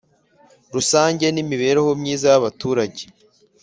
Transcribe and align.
Rusange 0.73 1.25
n 1.29 1.37
Imibereho 1.43 1.89
Myiza 2.01 2.25
y 2.33 2.37
Abaturage 2.39 3.03